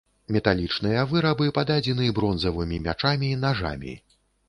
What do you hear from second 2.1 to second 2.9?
бронзавымі